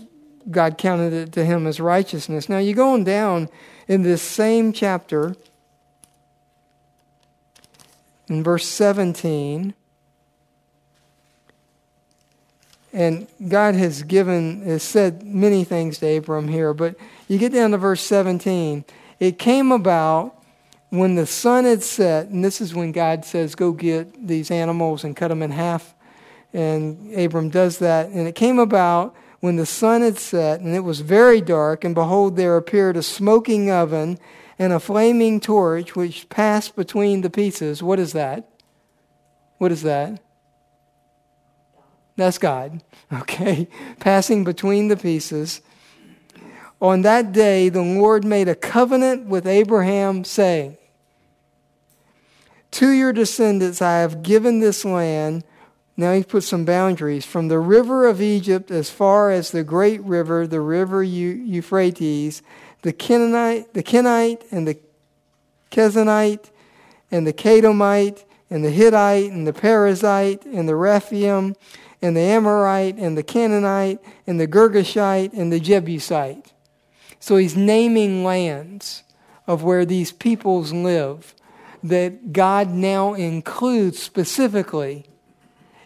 [0.51, 2.49] God counted it to him as righteousness.
[2.49, 3.49] Now, you go on down
[3.87, 5.37] in this same chapter,
[8.29, 9.75] in verse 17,
[12.95, 16.97] and God has given, has said many things to Abram here, but
[17.27, 18.85] you get down to verse 17.
[19.19, 20.42] It came about
[20.93, 25.05] when the sun had set, and this is when God says, Go get these animals
[25.05, 25.95] and cut them in half.
[26.53, 28.11] And Abram does that.
[28.11, 31.95] And it came about when the sun had set, and it was very dark, and
[31.95, 34.19] behold, there appeared a smoking oven
[34.59, 37.83] and a flaming torch which passed between the pieces.
[37.83, 38.51] What is that?
[39.57, 40.23] What is that?
[42.17, 43.67] That's God, okay?
[43.99, 45.63] Passing between the pieces.
[46.83, 50.77] On that day, the Lord made a covenant with Abraham, saying,
[52.73, 55.45] To your descendants I have given this land.
[55.97, 60.01] Now he puts some boundaries from the river of Egypt as far as the great
[60.03, 62.43] river, the river Euphrates,
[62.81, 64.79] the Canaanite, the Kenite and the
[65.71, 66.51] Kenizzite
[67.11, 71.55] and the Kadmonite and the Hittite and the Perizzite and the Rephaim
[72.01, 76.53] and the Amorite and the Canaanite and the Girgashite and the Jebusite.
[77.21, 79.03] So he's naming lands
[79.47, 81.35] of where these peoples live
[81.83, 85.07] that God now includes specifically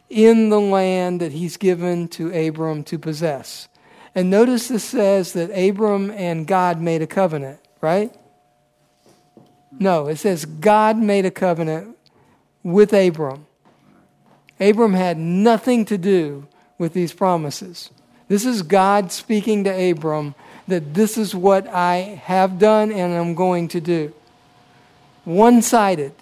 [0.09, 3.69] in the land that he's given to Abram to possess.
[4.15, 8.15] And notice this says that Abram and God made a covenant, right?
[9.79, 11.97] No, it says God made a covenant
[12.63, 13.47] with Abram.
[14.59, 16.47] Abram had nothing to do
[16.79, 17.91] with these promises.
[18.29, 20.35] This is God speaking to Abram
[20.67, 24.15] that this is what I have done and I'm going to do.
[25.27, 26.13] One sided,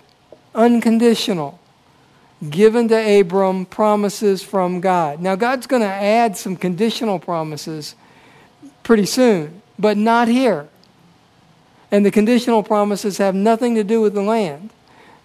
[0.55, 1.61] unconditional,
[2.49, 5.21] given to Abram promises from God.
[5.21, 7.97] Now, God's going to add some conditional promises
[8.83, 10.69] pretty soon, but not here.
[11.91, 14.71] And the conditional promises have nothing to do with the land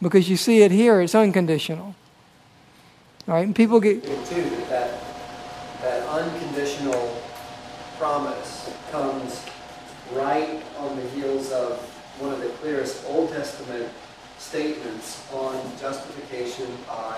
[0.01, 1.95] because you see it here, it's unconditional.
[3.29, 4.03] All right, and people get.
[4.03, 4.09] Too,
[4.67, 4.99] that,
[5.81, 7.21] that unconditional
[7.97, 9.45] promise comes
[10.11, 11.88] right on the heels of
[12.19, 13.87] one of the clearest Old Testament
[14.37, 17.17] statements on justification by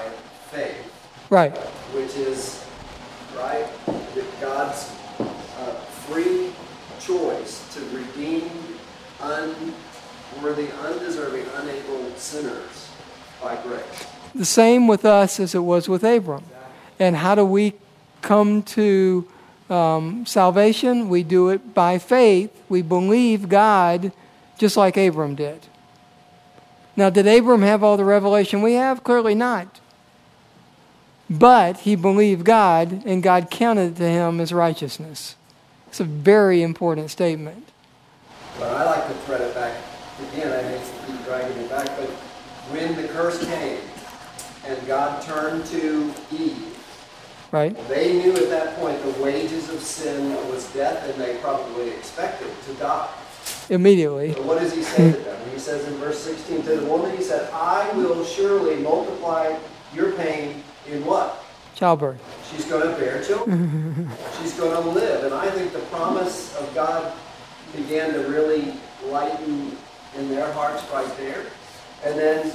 [0.52, 0.94] faith.
[1.30, 1.56] Right.
[1.94, 2.64] Which is,
[3.36, 5.74] right, that God's uh,
[6.06, 6.52] free
[7.00, 8.50] choice to redeem
[9.22, 12.90] unworthy, undeserving, unable sinners
[13.42, 14.08] by grace.
[14.36, 16.44] The same with us as it was with Abram.
[17.00, 17.74] And how do we
[18.22, 19.28] come to
[19.70, 21.10] um, salvation?
[21.10, 22.52] We do it by faith.
[22.70, 24.12] We believe God
[24.62, 25.66] just like Abram did.
[26.96, 29.04] Now, did Abram have all the revelation we have?
[29.04, 29.80] Clearly not.
[31.32, 35.36] But he believed God, and God counted it to him as righteousness.
[35.88, 37.70] It's a very important statement.
[38.60, 39.82] But I like to thread it back
[40.32, 40.52] again.
[40.52, 42.10] I hate to keep dragging it back, but
[42.70, 43.80] when the curse came
[44.68, 46.78] and God turned to Eve,
[47.52, 47.76] Right?
[47.90, 52.50] they knew at that point the wages of sin was death, and they probably expected
[52.68, 53.10] to die.
[53.70, 54.34] Immediately.
[54.34, 55.50] But what does he say to them?
[55.52, 59.58] He says in verse 16 to the woman, he said, I will surely multiply
[59.94, 61.44] your pain in what?
[61.76, 62.20] Childbirth.
[62.52, 64.10] She's going to bear children.
[64.40, 65.24] She's going to live.
[65.24, 67.14] And I think the promise of God
[67.76, 68.74] began to really
[69.06, 69.78] lighten
[70.18, 71.46] in their hearts right there.
[72.04, 72.52] And then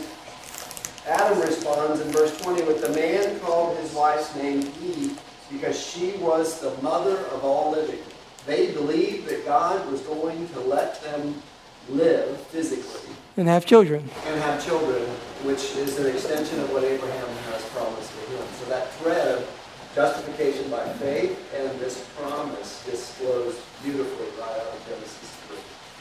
[1.06, 6.12] Adam responds in verse 20 with the man called his wife's name Eve because she
[6.18, 8.00] was the mother of all living.
[8.46, 11.42] They believed that God was going to let them
[11.90, 14.08] live physically And have children.
[14.26, 15.02] and have children,
[15.44, 18.46] which is an extension of what Abraham has promised to him.
[18.60, 19.48] So that thread of
[19.94, 25.56] justification by faith and this promise just flows beautifully right out of Genesis 3.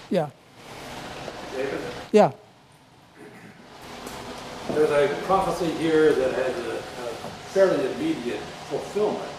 [0.10, 0.30] Yeah.
[1.56, 1.80] David,
[2.12, 2.32] Yeah.
[4.72, 9.32] there's a prophecy here that has a, a fairly immediate fulfillment,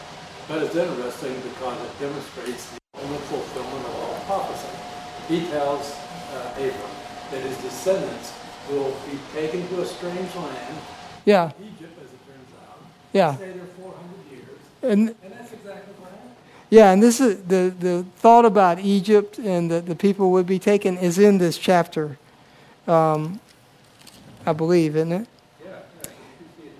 [0.48, 4.68] but it's interesting because it demonstrates the fulfillment of all prophecy.
[5.28, 5.92] He tells
[6.32, 6.72] uh, Abram
[7.30, 8.32] that his descendants
[8.70, 10.76] will be taken to a strange land,
[11.24, 11.50] Yeah.
[11.60, 12.78] Egypt as it turns out,
[13.12, 13.34] Yeah.
[13.36, 14.48] stay there 400 years,
[14.82, 16.30] And and that's exactly what happened.
[16.70, 20.58] yeah, and this is the, the thought about Egypt and that the people would be
[20.58, 22.18] taken is in this chapter.
[22.88, 23.40] Um,
[24.44, 25.28] I believe, isn't it?
[25.64, 25.70] Yeah,
[26.02, 26.70] yeah.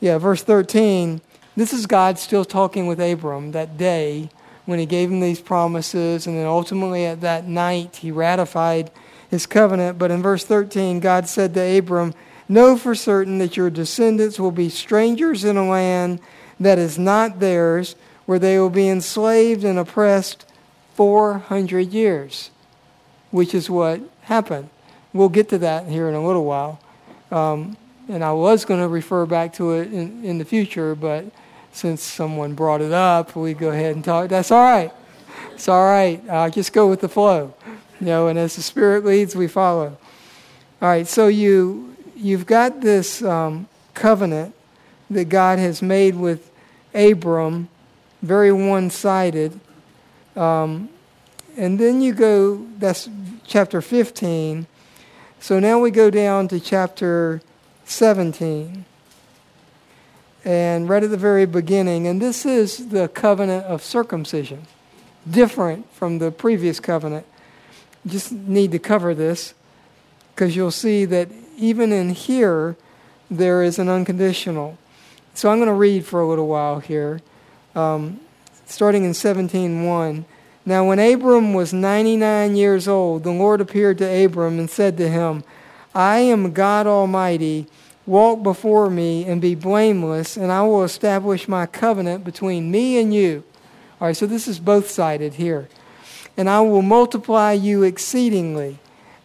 [0.00, 1.20] Yeah, verse 13.
[1.56, 4.30] This is God still talking with Abram that day
[4.68, 8.90] when he gave him these promises, and then ultimately at that night he ratified
[9.30, 9.96] his covenant.
[9.96, 12.12] But in verse 13, God said to Abram,
[12.50, 16.20] Know for certain that your descendants will be strangers in a land
[16.60, 20.44] that is not theirs, where they will be enslaved and oppressed
[20.96, 22.50] 400 years,
[23.30, 24.68] which is what happened.
[25.14, 26.78] We'll get to that here in a little while.
[27.30, 31.24] Um, and I was going to refer back to it in, in the future, but
[31.78, 34.28] since someone brought it up, we go ahead and talk.
[34.28, 34.92] That's all right.
[35.52, 36.20] It's all right.
[36.28, 37.54] I'll just go with the flow,
[38.00, 38.26] you know.
[38.26, 39.96] And as the Spirit leads, we follow.
[40.82, 41.06] All right.
[41.06, 44.56] So you you've got this um, covenant
[45.08, 46.50] that God has made with
[46.94, 47.68] Abram,
[48.22, 49.60] very one-sided.
[50.34, 50.88] Um,
[51.56, 52.66] and then you go.
[52.78, 53.08] That's
[53.46, 54.66] chapter 15.
[55.38, 57.40] So now we go down to chapter
[57.84, 58.84] 17.
[60.48, 64.62] And right at the very beginning, and this is the covenant of circumcision,
[65.30, 67.26] different from the previous covenant.
[68.06, 69.52] Just need to cover this
[70.34, 72.78] because you'll see that even in here,
[73.30, 74.78] there is an unconditional.
[75.34, 77.20] So I'm going to read for a little while here,
[77.74, 78.18] um,
[78.64, 80.24] starting in 17:1.
[80.64, 85.10] Now, when Abram was 99 years old, the Lord appeared to Abram and said to
[85.10, 85.44] him,
[85.94, 87.66] I am God Almighty.
[88.08, 93.12] Walk before me and be blameless, and I will establish my covenant between me and
[93.12, 93.44] you.
[94.00, 95.68] All right, so this is both sided here.
[96.34, 98.78] And I will multiply you exceedingly.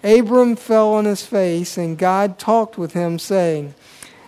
[0.03, 3.73] Abram fell on his face, and God talked with him, saying,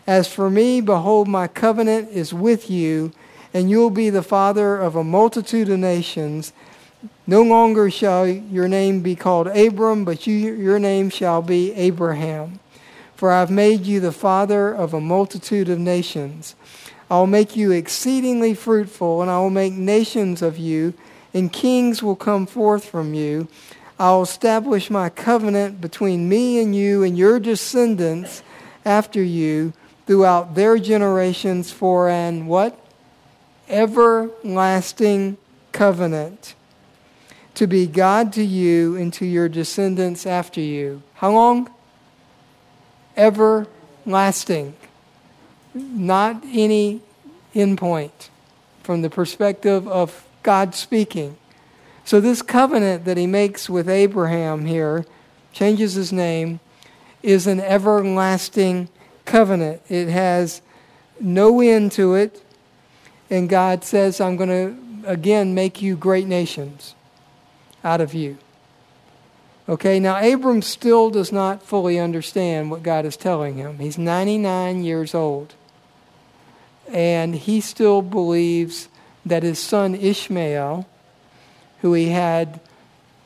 [0.08, 3.12] As for me, behold, my covenant is with you,
[3.54, 6.54] and you will be the father of a multitude of nations.
[7.28, 12.62] No longer shall your name be called Abram, but you, your name shall be Abraham.
[13.16, 16.56] For I have made you the father of a multitude of nations.
[17.10, 20.94] I will make you exceedingly fruitful, and I will make nations of you,
[21.34, 23.48] and kings will come forth from you.
[23.98, 28.44] I will establish my covenant between me and you and your descendants
[28.84, 29.74] after you
[30.06, 32.78] throughout their generations for an what?
[33.70, 35.38] Everlasting
[35.72, 36.56] covenant
[37.56, 41.02] to be God to you and to your descendants after you.
[41.16, 41.70] How long?
[43.18, 44.76] Everlasting.
[45.74, 47.02] Not any
[47.54, 48.30] endpoint
[48.84, 51.38] from the perspective of God speaking.
[52.04, 55.06] So, this covenant that he makes with Abraham here,
[55.52, 56.60] changes his name,
[57.24, 58.90] is an everlasting
[59.26, 59.82] covenant.
[59.90, 60.62] It has
[61.20, 62.44] no end to it.
[63.30, 66.94] And God says, I'm going to again make you great nations
[67.84, 68.38] out of you.
[69.68, 73.80] Okay, now Abram still does not fully understand what God is telling him.
[73.80, 75.56] He's 99 years old.
[76.88, 78.90] And he still believes
[79.26, 80.88] that his son Ishmael,
[81.82, 82.60] who he had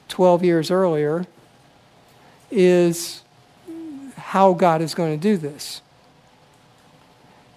[0.07, 1.25] 12 years earlier,
[2.49, 3.21] is
[4.15, 5.81] how God is going to do this.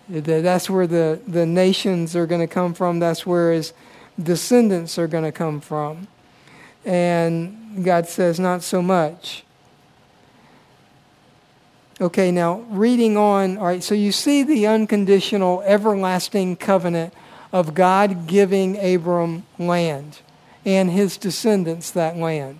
[0.08, 2.98] That's where the, the nations are going to come from.
[2.98, 3.72] That's where his
[4.20, 6.08] descendants are going to come from.
[6.84, 9.44] And God says, not so much.
[12.00, 17.14] Okay, now reading on, all right, so you see the unconditional, everlasting covenant
[17.52, 20.18] of God giving Abram land
[20.64, 22.58] and his descendants that land.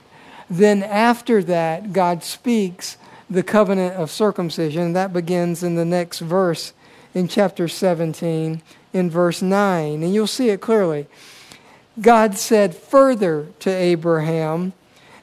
[0.49, 2.99] Then after that, God speaks
[3.29, 4.93] the covenant of circumcision.
[4.93, 6.73] That begins in the next verse
[7.14, 8.62] in chapter 17,
[8.93, 10.03] in verse 9.
[10.03, 11.07] And you'll see it clearly.
[12.01, 14.72] God said further to Abraham,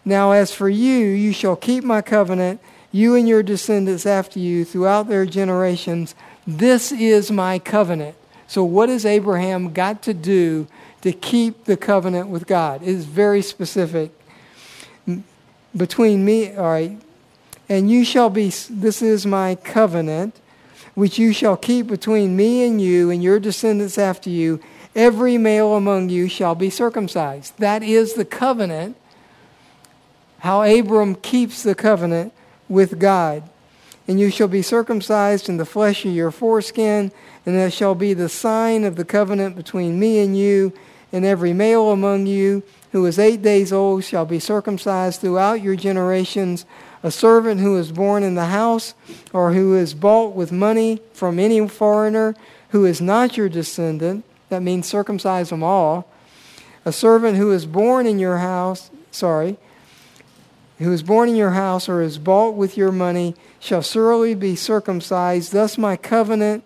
[0.06, 2.62] Now as for you, you shall keep my covenant,
[2.92, 6.16] you and your descendants after you throughout their generations.
[6.46, 8.16] This is my covenant.
[8.48, 10.68] So, what has Abraham got to do
[11.02, 12.82] to keep the covenant with God?
[12.82, 14.12] It is very specific.
[15.78, 17.00] Between me, all right,
[17.70, 20.36] and you shall be, this is my covenant,
[20.96, 24.60] which you shall keep between me and you and your descendants after you.
[24.96, 27.58] Every male among you shall be circumcised.
[27.58, 28.98] That is the covenant,
[30.40, 32.34] how Abram keeps the covenant
[32.68, 33.44] with God.
[34.08, 37.12] And you shall be circumcised in the flesh of your foreskin
[37.46, 40.72] and that shall be the sign of the covenant between me and you,
[41.12, 42.62] and every male among you
[42.92, 46.66] who is eight days old shall be circumcised throughout your generations.
[47.02, 48.94] A servant who is born in the house,
[49.34, 52.36] or who is bought with money from any foreigner
[52.70, 56.08] who is not your descendant, that means circumcise them all.
[56.86, 59.58] A servant who is born in your house, sorry,
[60.80, 64.56] who is born in your house or is bought with your money shall surely be
[64.56, 65.52] circumcised.
[65.52, 66.64] Thus my covenant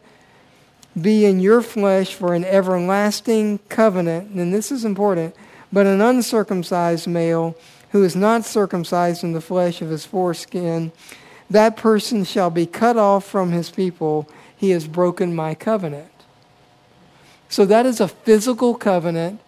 [0.99, 5.35] be in your flesh for an everlasting covenant, and this is important,
[5.71, 7.57] but an uncircumcised male
[7.89, 10.91] who is not circumcised in the flesh of his foreskin,
[11.49, 14.29] that person shall be cut off from his people.
[14.55, 16.12] He has broken my covenant.
[17.53, 19.39] So that is a physical covenant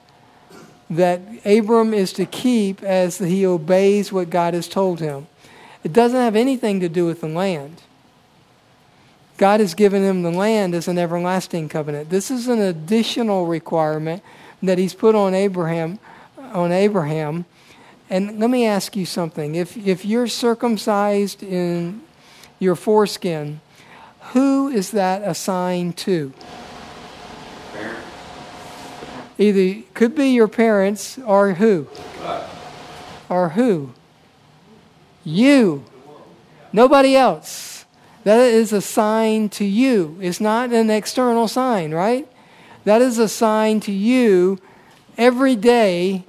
[0.91, 5.25] that Abram is to keep as he obeys what God has told him.
[5.83, 7.81] It doesn't have anything to do with the land.
[9.39, 12.11] God has given him the land as an everlasting covenant.
[12.11, 14.21] This is an additional requirement
[14.61, 15.97] that he's put on Abraham
[16.37, 17.45] on Abraham.
[18.07, 19.55] And let me ask you something.
[19.55, 22.03] If if you're circumcised in
[22.59, 23.61] your foreskin,
[24.33, 26.33] who is that assigned to?
[29.37, 31.87] Either could be your parents or who?
[33.29, 33.93] Or who?
[35.23, 35.85] You.
[36.71, 37.85] Nobody else.
[38.23, 40.17] That is a sign to you.
[40.21, 42.27] It's not an external sign, right?
[42.83, 44.59] That is a sign to you
[45.17, 46.25] every day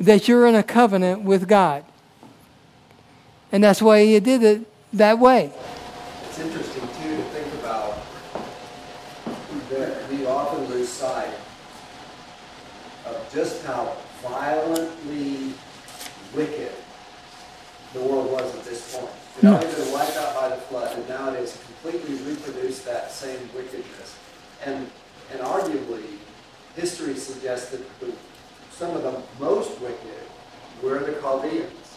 [0.00, 1.84] that you're in a covenant with God.
[3.50, 5.52] And that's why he did it that way.
[6.28, 7.98] It's interesting, too, to think about
[9.70, 11.32] that we often lose sight
[13.06, 15.54] of just how violently
[16.34, 16.72] wicked
[17.92, 19.08] the world was at this point.
[19.36, 22.84] It had already been wiped out by the flood, and now it has completely reproduced
[22.86, 24.18] that same wickedness.
[24.64, 24.90] And,
[25.30, 26.02] and arguably,
[26.74, 28.12] history suggests that the,
[28.72, 30.24] some of the most wicked
[30.82, 31.96] were the Chaldeans.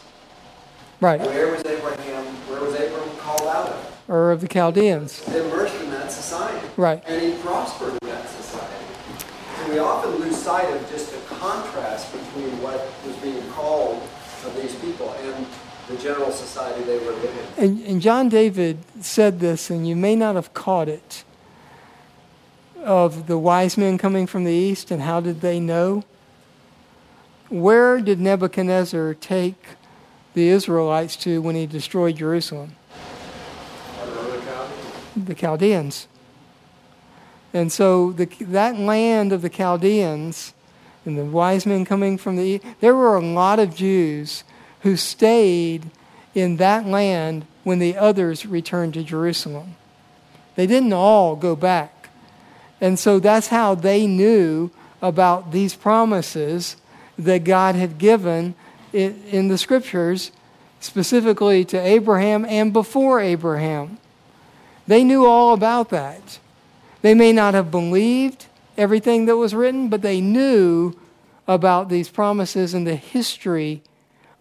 [0.99, 1.19] Right.
[1.19, 2.25] Where was Abraham?
[2.51, 4.01] Where was Abram called out of?
[4.07, 5.27] Ur of the Chaldeans.
[5.27, 6.67] Immersed in that society.
[6.77, 7.01] Right.
[7.07, 8.90] And he prospered in that society.
[9.61, 14.01] So we often lose sight of just the contrast between what was being called
[14.43, 15.45] of these people and
[15.87, 17.45] the general society they were living.
[17.57, 21.23] And, and John David said this, and you may not have caught it,
[22.83, 26.03] of the wise men coming from the east, and how did they know?
[27.49, 29.63] Where did Nebuchadnezzar take
[30.33, 32.75] the Israelites to when he destroyed Jerusalem?
[35.15, 36.07] The Chaldeans.
[37.53, 40.53] And so the, that land of the Chaldeans
[41.05, 44.43] and the wise men coming from the east, there were a lot of Jews
[44.81, 45.89] who stayed
[46.33, 49.75] in that land when the others returned to Jerusalem.
[50.55, 52.09] They didn't all go back.
[52.79, 54.71] And so that's how they knew
[55.01, 56.77] about these promises
[57.17, 58.55] that God had given
[58.93, 60.31] in the scriptures,
[60.79, 63.97] specifically to Abraham and before Abraham.
[64.87, 66.39] They knew all about that.
[67.01, 68.45] They may not have believed
[68.77, 70.93] everything that was written, but they knew
[71.47, 73.81] about these promises and the history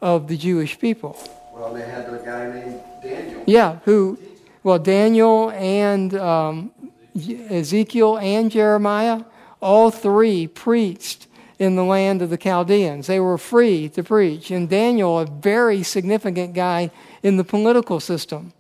[0.00, 1.16] of the Jewish people.
[1.52, 3.42] Well, they had a guy named Daniel.
[3.46, 4.18] Yeah, who,
[4.62, 6.72] well, Daniel and um,
[7.14, 9.24] Ezekiel and Jeremiah,
[9.60, 11.26] all three preached
[11.58, 13.06] in the land of the Chaldeans.
[13.06, 14.50] They were free to preach.
[14.50, 16.90] And Daniel, a very significant guy
[17.22, 18.54] in the political system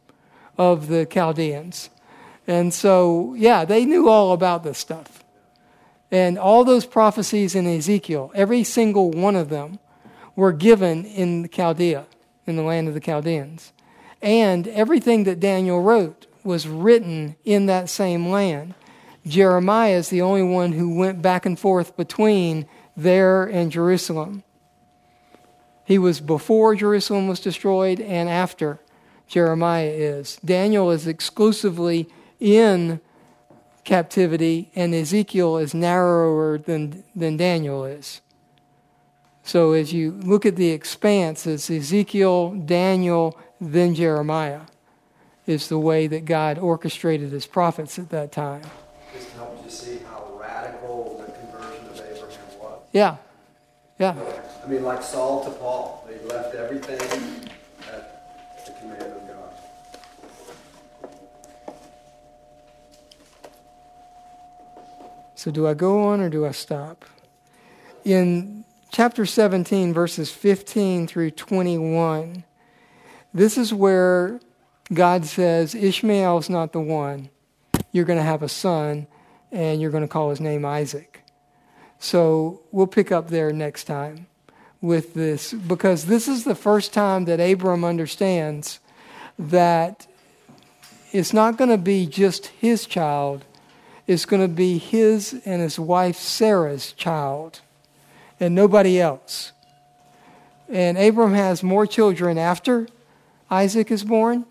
[0.58, 1.88] of the Chaldeans.
[2.46, 5.24] And so, yeah, they knew all about this stuff.
[6.10, 9.78] And all those prophecies in Ezekiel, every single one of them,
[10.34, 12.06] were given in Chaldea,
[12.46, 13.72] in the land of the Chaldeans.
[14.20, 18.74] And everything that Daniel wrote was written in that same land.
[19.26, 22.66] Jeremiah is the only one who went back and forth between
[22.96, 24.42] there and Jerusalem.
[25.84, 28.80] He was before Jerusalem was destroyed and after
[29.26, 30.38] Jeremiah is.
[30.44, 32.08] Daniel is exclusively
[32.40, 33.00] in
[33.84, 38.20] captivity, and Ezekiel is narrower than, than Daniel is.
[39.42, 44.62] So as you look at the expanse, it's Ezekiel, Daniel, then Jeremiah
[45.46, 48.62] is the way that God orchestrated his prophets at that time.
[49.12, 52.80] Just helps you see how radical the conversion of Abraham was.
[52.92, 53.16] Yeah.
[53.98, 54.14] Yeah.
[54.64, 57.50] I mean, like Saul to Paul, they left everything
[57.92, 59.54] at the command of God.
[65.40, 67.06] So do I go on or do I stop?
[68.04, 72.44] In chapter 17, verses 15 through 21,
[73.32, 74.38] this is where
[74.92, 77.30] God says, Ishmael's not the one.
[77.90, 79.06] You're going to have a son,
[79.50, 81.22] and you're going to call his name Isaac.
[81.98, 84.26] So we'll pick up there next time
[84.82, 88.78] with this, because this is the first time that Abram understands
[89.38, 90.06] that
[91.12, 93.46] it's not going to be just his child,
[94.10, 97.60] it's going to be his and his wife Sarah's child,
[98.40, 99.52] and nobody else.
[100.68, 102.88] And Abram has more children after
[103.48, 104.46] Isaac is born,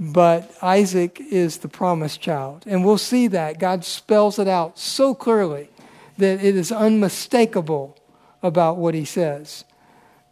[0.00, 2.64] but Isaac is the promised child.
[2.66, 3.58] And we'll see that.
[3.58, 5.68] God spells it out so clearly
[6.16, 7.98] that it is unmistakable
[8.42, 9.66] about what he says.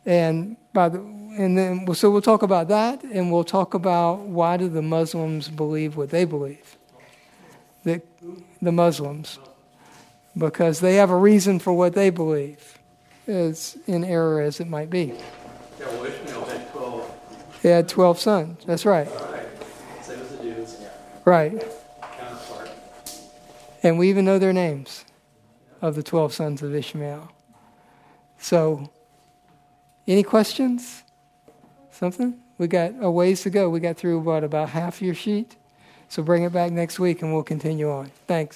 [0.06, 4.56] And by the, and then so we'll talk about that and we'll talk about why
[4.56, 6.78] do the Muslims believe what they believe.
[7.84, 8.02] The,
[8.60, 9.38] the Muslims
[10.36, 12.78] because they have a reason for what they believe
[13.26, 15.14] as in error as it might be.
[15.78, 17.58] Yeah, well, Ishmael had 12.
[17.62, 18.64] They had 12 sons.
[18.66, 19.08] That's right.
[19.08, 19.46] Right.
[20.02, 20.76] Same as the Jews.
[21.24, 21.52] Right.
[22.00, 22.70] Counterpart.
[23.82, 25.04] And we even know their names
[25.80, 27.30] of the 12 sons of Ishmael.
[28.38, 28.90] So,
[30.06, 31.02] any questions?
[31.90, 32.40] Something?
[32.58, 33.70] We got a ways to go.
[33.70, 35.56] We got through, what, about half your sheet?
[36.14, 38.08] So bring it back next week and we'll continue on.
[38.28, 38.52] Thanks.